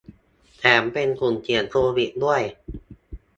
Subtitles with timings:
[0.57, 2.41] แถมเป็นกลุ่มเสี่ยงโควิดด้วย